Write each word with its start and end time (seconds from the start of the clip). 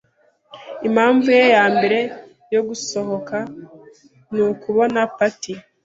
Impamvu 0.87 1.27
ye 1.37 1.43
yambere 1.55 1.99
yo 2.53 2.61
gusohoka 2.67 3.37
ni 4.33 4.41
ukubona 4.51 4.99
Patty. 5.17 5.53